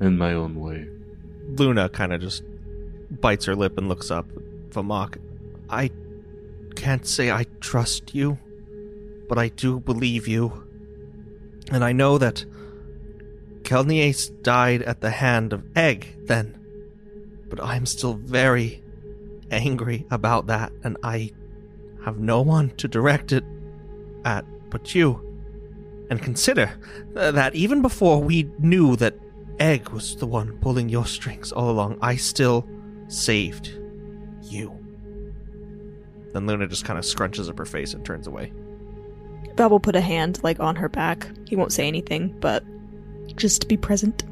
[0.00, 0.86] in my own way.
[1.56, 2.42] Luna kind of just
[3.10, 4.26] bites her lip and looks up.
[4.70, 5.18] Vamok,
[5.68, 5.90] I
[6.74, 8.38] can't say I trust you,
[9.28, 10.64] but I do believe you.
[11.70, 12.44] And I know that
[13.62, 16.58] Kelnias died at the hand of Egg then.
[17.48, 18.82] But I'm still very
[19.50, 21.32] angry about that, and I
[22.04, 23.44] have no one to direct it
[24.24, 25.20] at but you.
[26.10, 26.70] And consider
[27.14, 29.14] that even before we knew that
[29.58, 32.66] Egg was the one pulling your strings all along, I still
[33.08, 33.72] saved
[34.42, 34.72] you.
[36.32, 38.52] Then Luna just kind of scrunches up her face and turns away.
[39.56, 41.28] Val will put a hand like on her back.
[41.46, 42.64] He won't say anything, but
[43.36, 44.24] just be present.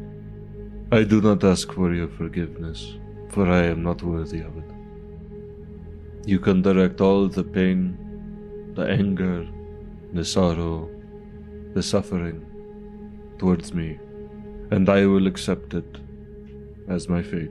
[0.90, 2.96] I do not ask for your forgiveness,
[3.28, 4.64] for I am not worthy of it.
[6.26, 7.96] You can direct all the pain,
[8.74, 9.46] the anger,
[10.12, 10.90] the sorrow,
[11.74, 12.44] the suffering
[13.38, 13.98] towards me,
[14.72, 15.98] and I will accept it
[16.88, 17.50] as my fate.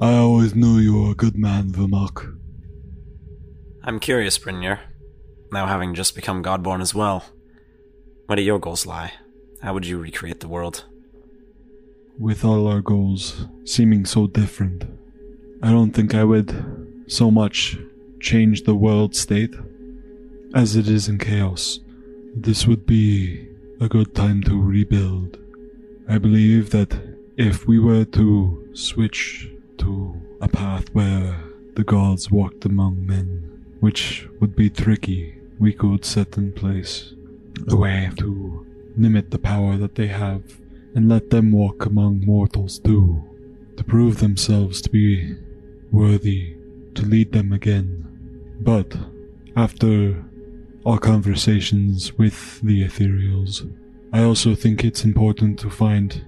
[0.00, 2.36] I always knew you were a good man, Vamok.
[3.84, 4.80] I'm curious, Brynjar,
[5.52, 7.24] now having just become Godborn as well.
[8.26, 9.12] Where do your goals lie?
[9.62, 10.84] How would you recreate the world?
[12.18, 14.84] With all our goals seeming so different,
[15.62, 17.78] I don't think I would so much
[18.18, 19.54] change the world state
[20.54, 21.78] as it is in chaos.
[22.34, 23.45] This would be
[23.78, 25.36] a good time to rebuild.
[26.08, 26.98] I believe that
[27.36, 34.28] if we were to switch to a path where the gods walked among men, which
[34.40, 37.12] would be tricky, we could set in place
[37.68, 40.42] a way to limit the power that they have
[40.94, 43.22] and let them walk among mortals too,
[43.76, 45.36] to prove themselves to be
[45.92, 46.56] worthy
[46.94, 48.06] to lead them again.
[48.60, 48.96] But
[49.54, 50.24] after
[50.86, 53.68] our conversations with the ethereals,
[54.12, 56.24] I also think it's important to find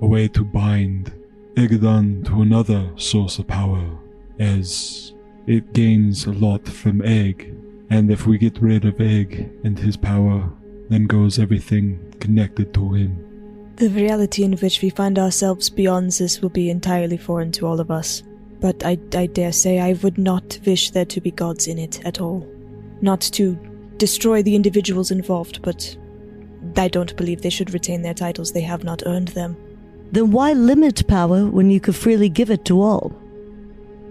[0.00, 1.12] a way to bind
[1.54, 3.96] Egadon to another source of power,
[4.40, 5.12] as
[5.46, 7.54] it gains a lot from Egg,
[7.90, 10.50] and if we get rid of Egg and his power,
[10.88, 13.72] then goes everything connected to him.
[13.76, 17.78] The reality in which we find ourselves beyond this will be entirely foreign to all
[17.78, 18.24] of us.
[18.60, 22.04] But I, I dare say I would not wish there to be gods in it
[22.04, 22.48] at all.
[23.00, 23.58] Not to
[24.02, 25.96] destroy the individuals involved, but
[26.76, 28.50] I don't believe they should retain their titles.
[28.50, 29.56] They have not earned them.
[30.10, 33.10] Then why limit power when you could freely give it to all?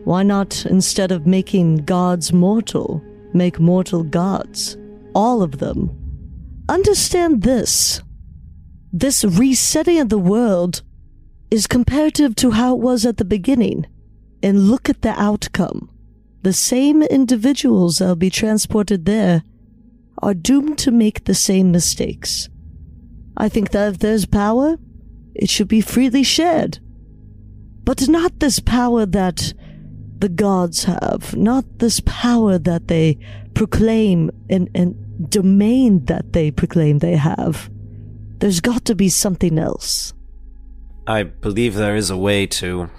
[0.05, 4.77] Why not, instead of making gods mortal, make mortal gods?
[5.13, 5.91] All of them.
[6.69, 8.01] Understand this.
[8.93, 10.83] This resetting of the world
[11.49, 13.87] is comparative to how it was at the beginning.
[14.41, 15.89] And look at the outcome.
[16.43, 19.43] The same individuals that'll be transported there
[20.21, 22.49] are doomed to make the same mistakes.
[23.37, 24.77] I think that if there's power,
[25.33, 26.79] it should be freely shared.
[27.83, 29.53] But not this power that
[30.19, 33.17] the gods have, not this power that they
[33.53, 37.69] proclaim and, and domain that they proclaim they have.
[38.37, 40.13] There's got to be something else.
[41.07, 42.89] I believe there is a way to,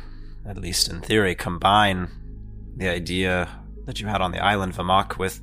[0.45, 2.09] at least in theory, combine
[2.77, 3.49] the idea
[3.87, 5.41] that you had on the island Vamok with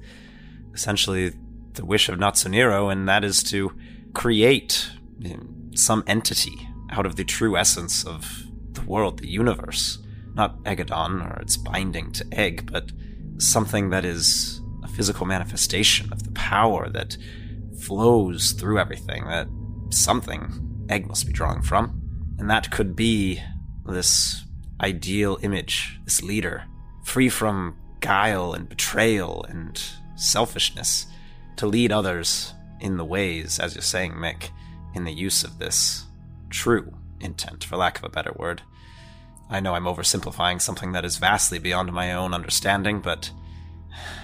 [0.74, 1.34] essentially
[1.74, 3.72] the wish of Natsuniro, and that is to
[4.14, 4.90] create
[5.76, 10.00] some entity out of the true essence of the world, the universe.
[10.34, 12.92] Not Egadon or its binding to Egg, but
[13.38, 17.18] something that is a physical manifestation of the power that
[17.82, 19.48] flows through everything, that
[19.90, 22.02] something Egg must be drawing from.
[22.38, 23.42] And that could be
[23.86, 24.46] this
[24.82, 26.64] ideal image, this leader,
[27.04, 29.82] free from guile and betrayal and
[30.16, 31.06] selfishness,
[31.60, 34.50] to lead others in the ways, as you're saying, Mick,
[34.94, 36.06] in the use of this
[36.50, 38.62] true intent, for lack of a better word.
[39.50, 43.30] I know I'm oversimplifying something that is vastly beyond my own understanding, but.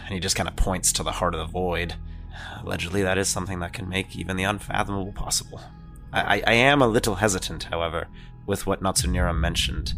[0.06, 1.96] And he just kind of points to the heart of the void.
[2.62, 5.60] Allegedly, that is something that can make even the unfathomable possible.
[6.14, 8.08] I, I am a little hesitant, however,
[8.46, 9.94] with what Natsunira mentioned.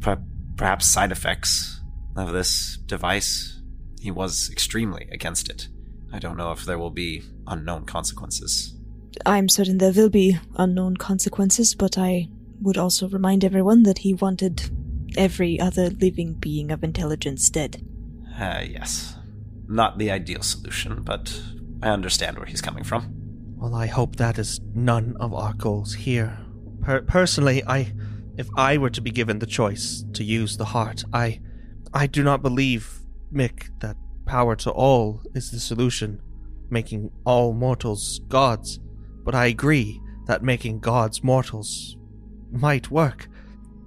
[0.00, 0.22] Per-
[0.56, 1.82] perhaps side effects
[2.16, 3.60] of this device.
[4.00, 5.68] He was extremely against it.
[6.12, 8.74] I don't know if there will be unknown consequences.
[9.26, 12.28] I'm certain there will be unknown consequences, but I
[12.60, 14.70] would also remind everyone that he wanted
[15.16, 17.84] every other living being of intelligence dead.
[18.38, 19.16] Uh, yes.
[19.68, 21.40] Not the ideal solution, but
[21.82, 23.14] I understand where he's coming from.
[23.56, 26.38] Well, I hope that is none of our goals here.
[26.82, 27.92] Per- personally, I,
[28.36, 31.40] if I were to be given the choice to use the heart, I,
[31.92, 33.00] I do not believe,
[33.32, 33.96] Mick, that
[34.28, 36.20] power to all is the solution,
[36.70, 38.78] making all mortals gods.
[39.24, 41.96] But I agree that making gods mortals
[42.52, 43.26] might work.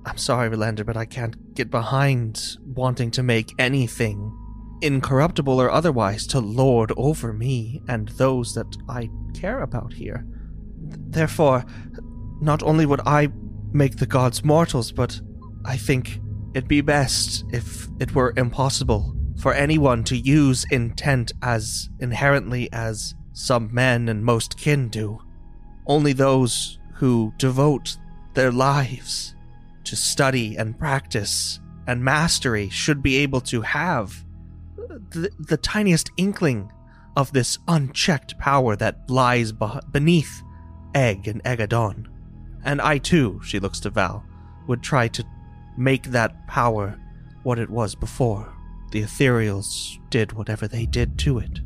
[0.05, 4.35] I'm sorry, Rolandir, but I can't get behind wanting to make anything,
[4.81, 10.25] incorruptible or otherwise, to lord over me and those that I care about here.
[10.79, 11.63] Therefore,
[12.41, 13.29] not only would I
[13.71, 15.21] make the gods mortals, but
[15.65, 16.19] I think
[16.55, 23.15] it'd be best if it were impossible for anyone to use intent as inherently as
[23.33, 25.19] some men and most kin do.
[25.87, 27.97] Only those who devote
[28.35, 29.35] their lives
[29.85, 34.23] to study and practice and mastery should be able to have
[35.09, 36.71] the, the tiniest inkling
[37.17, 40.43] of this unchecked power that lies beh- beneath
[40.93, 42.05] Egg and Egadon.
[42.63, 44.23] And I too, she looks to Val,
[44.67, 45.25] would try to
[45.77, 46.99] make that power
[47.41, 48.53] what it was before.
[48.91, 51.61] The ethereals did whatever they did to it.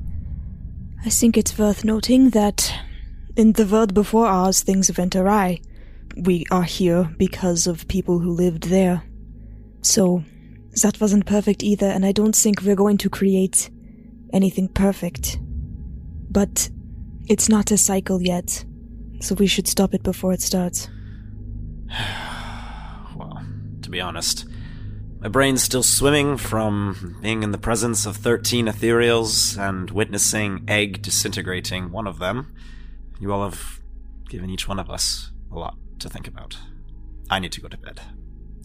[1.04, 2.74] I think it's worth noting that
[3.36, 5.60] in the world before ours, things went awry.
[6.16, 9.04] We are here because of people who lived there.
[9.82, 10.24] So,
[10.82, 13.70] that wasn't perfect either, and I don't think we're going to create
[14.34, 15.40] anything perfect.
[16.30, 16.70] But
[17.28, 18.64] it's not a cycle yet,
[19.20, 20.90] so we should stop it before it starts.
[23.16, 23.44] well,
[23.82, 24.46] to be honest,
[25.26, 31.02] my brain's still swimming from being in the presence of 13 ethereals and witnessing Egg
[31.02, 32.54] disintegrating one of them.
[33.20, 33.82] You all have
[34.30, 36.60] given each one of us a lot to think about.
[37.28, 38.02] I need to go to bed.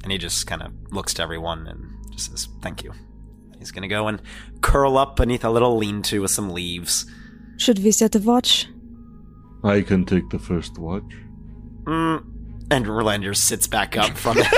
[0.02, 2.92] And he just kind of looks to everyone and just says, Thank you.
[3.58, 4.20] He's gonna go and
[4.60, 7.06] curl up beneath a little lean to with some leaves.
[7.56, 8.68] Should we set a watch?
[9.64, 11.10] I can take the first watch.
[11.84, 12.39] Mm.
[12.70, 14.46] And Rolandir sits back up from it.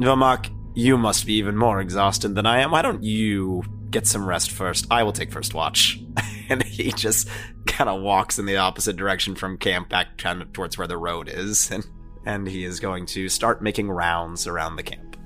[0.00, 2.70] Vamok, you must be even more exhausted than I am.
[2.72, 4.86] Why don't you get some rest first?
[4.90, 6.00] I will take first watch.
[6.48, 7.28] and he just
[7.66, 10.96] kind of walks in the opposite direction from camp back kind of towards where the
[10.96, 11.70] road is.
[11.70, 11.86] And,
[12.26, 15.16] and he is going to start making rounds around the camp.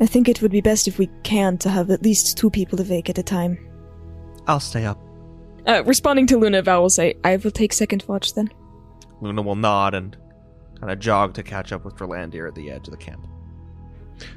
[0.00, 2.80] I think it would be best if we can to have at least two people
[2.80, 3.58] awake at a time.
[4.46, 5.00] I'll stay up.
[5.66, 8.50] Uh, responding to Luna, Val will say, I will take second watch then.
[9.20, 10.16] Luna will nod and
[10.78, 13.26] kind of jog to catch up with Rolandir at the edge of the camp.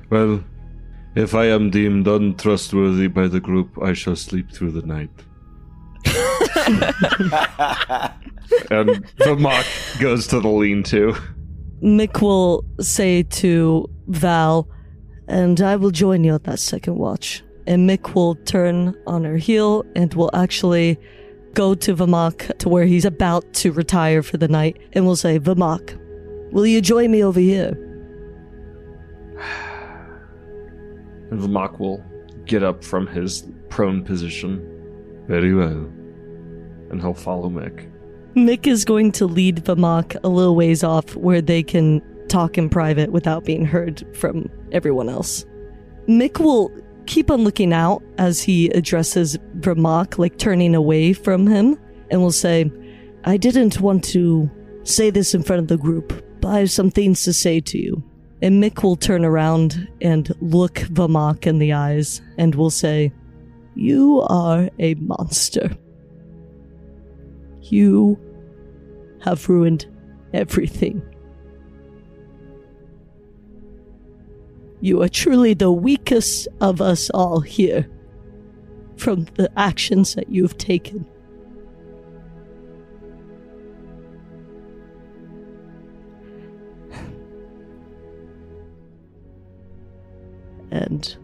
[0.09, 0.43] Well,
[1.15, 5.09] if I am deemed untrustworthy by the group, I shall sleep through the night.
[8.71, 11.15] and Vamok goes to the lean to.
[11.81, 14.67] Mick will say to Val,
[15.27, 17.43] and I will join you at that second watch.
[17.67, 20.97] And Mick will turn on her heel and will actually
[21.53, 25.39] go to Vamok to where he's about to retire for the night and we'll say,
[25.39, 25.97] Vamok,
[26.51, 27.77] will you join me over here?
[31.31, 32.03] And Vamok will
[32.45, 34.59] get up from his prone position,
[35.27, 35.87] Very well.
[36.89, 37.87] and he'll follow Mick.
[38.35, 42.67] Mick is going to lead Vamok a little ways off where they can talk in
[42.67, 45.45] private without being heard from everyone else.
[46.07, 46.71] Mick will
[47.09, 51.77] keep on looking out as he addresses Vamok, like turning away from him,
[52.11, 52.71] and will say,
[53.25, 54.49] I didn't want to
[54.83, 57.77] say this in front of the group, but I have some things to say to
[57.77, 58.03] you.
[58.41, 63.11] And Mick will turn around and look Vamok in the eyes and will say,
[63.75, 65.75] You are a monster.
[67.61, 68.17] You
[69.23, 69.87] have ruined
[70.31, 71.01] everything.
[74.81, 77.89] You are truly the weakest of us all here
[78.95, 81.05] from the actions that you've taken.
[90.71, 91.17] And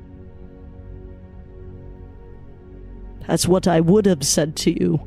[3.27, 4.99] that's what I would have said to you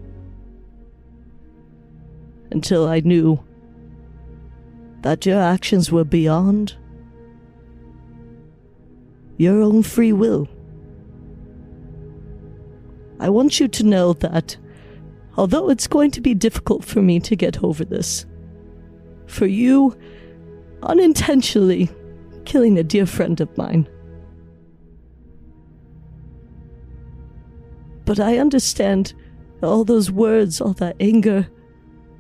[2.51, 3.43] until I knew
[5.03, 6.77] that your actions were beyond
[9.39, 10.47] your own free will.
[13.21, 14.57] I want you to know that
[15.37, 18.27] although it's going to be difficult for me to get over this,
[19.27, 19.97] for you
[20.83, 21.89] unintentionally
[22.45, 23.89] killing a dear friend of mine,
[28.05, 29.15] but I understand
[29.63, 31.49] all those words, all that anger,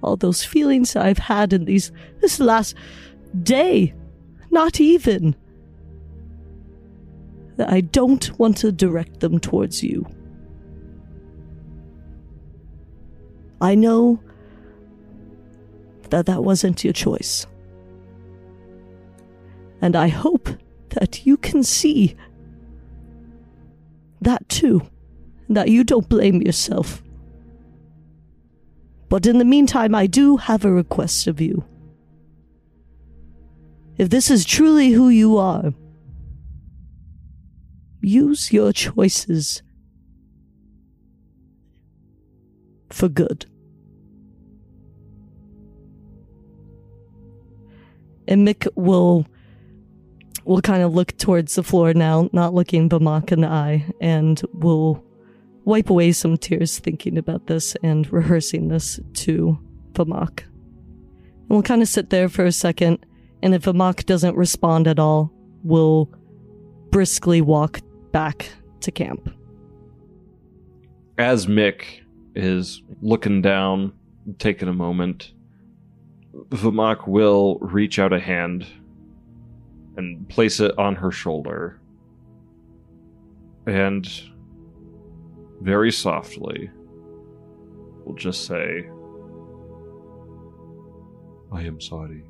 [0.02, 1.90] all those feelings I've had in these
[2.20, 2.76] this last
[3.42, 3.94] day,
[4.50, 5.34] not even.
[7.58, 10.06] That I don't want to direct them towards you.
[13.60, 14.20] I know
[16.10, 17.46] that that wasn't your choice.
[19.80, 20.48] And I hope
[20.90, 22.16] that you can see
[24.20, 24.82] that too,
[25.48, 27.02] that you don't blame yourself.
[29.08, 31.64] But in the meantime, I do have a request of you.
[33.96, 35.72] If this is truly who you are,
[38.00, 39.62] use your choices
[42.90, 43.46] for good.
[48.26, 49.26] And Mick will
[50.44, 54.40] will kind of look towards the floor now, not looking Vamok in the eye, and
[54.54, 55.04] will
[55.64, 59.58] wipe away some tears thinking about this and rehearsing this to
[59.92, 60.40] Vamok.
[60.40, 63.04] And we'll kind of sit there for a second,
[63.42, 65.30] and if Vamok doesn't respond at all,
[65.62, 66.10] we'll
[66.90, 67.80] briskly walk
[68.18, 68.50] back
[68.80, 69.30] to camp.
[71.18, 72.00] As Mick
[72.34, 73.92] is looking down,
[74.40, 75.34] taking a moment,
[76.48, 78.66] Vamok will reach out a hand
[79.96, 81.80] and place it on her shoulder.
[83.68, 84.04] And
[85.60, 86.72] very softly
[88.04, 88.88] will just say,
[91.52, 92.24] I am sorry.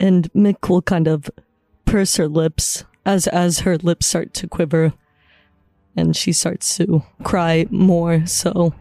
[0.00, 1.30] And Mick will kind of
[1.84, 4.92] purse her lips as as her lips start to quiver
[5.96, 8.74] and she starts to cry more so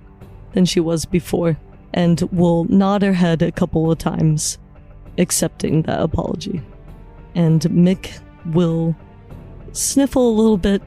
[0.51, 1.57] than she was before
[1.93, 4.57] and will nod her head a couple of times
[5.17, 6.61] accepting that apology.
[7.35, 8.95] And Mick will
[9.71, 10.81] sniffle a little bit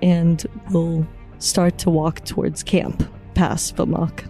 [0.00, 1.06] and will
[1.38, 3.02] start to walk towards camp
[3.34, 4.26] past Vamok.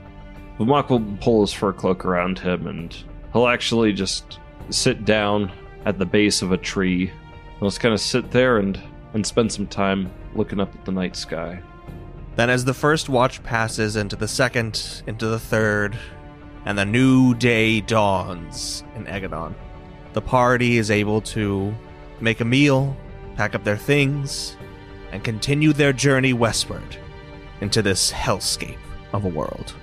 [0.59, 2.97] Vamok will pull his fur cloak around him and
[3.33, 4.41] he'll actually just
[4.71, 5.53] sit down
[5.85, 7.13] at the base of a tree.
[7.59, 8.81] He'll just kind of sit there and,
[9.15, 11.63] and spend some time looking up at the night sky.
[12.35, 15.99] Then, as the first watch passes into the second, into the third,
[16.67, 19.55] and the new day dawns in Egadon,
[20.13, 21.75] the party is able to
[22.21, 22.95] make a meal,
[23.37, 24.57] pack up their things,
[25.13, 26.97] and continue their journey westward
[27.63, 28.77] into this hellscape
[29.15, 29.75] of a world.